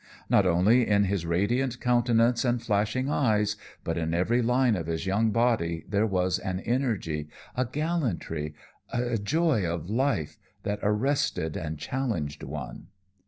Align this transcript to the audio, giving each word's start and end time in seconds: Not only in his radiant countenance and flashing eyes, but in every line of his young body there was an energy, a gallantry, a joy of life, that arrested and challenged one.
Not 0.31 0.47
only 0.47 0.87
in 0.89 1.03
his 1.03 1.27
radiant 1.27 1.79
countenance 1.79 2.43
and 2.43 2.59
flashing 2.59 3.07
eyes, 3.07 3.55
but 3.83 3.99
in 3.99 4.15
every 4.15 4.41
line 4.41 4.75
of 4.75 4.87
his 4.87 5.05
young 5.05 5.29
body 5.29 5.85
there 5.87 6.07
was 6.07 6.39
an 6.39 6.59
energy, 6.61 7.29
a 7.55 7.65
gallantry, 7.65 8.55
a 8.91 9.19
joy 9.19 9.63
of 9.63 9.91
life, 9.91 10.39
that 10.63 10.79
arrested 10.81 11.55
and 11.55 11.77
challenged 11.77 12.41
one. 12.41 12.87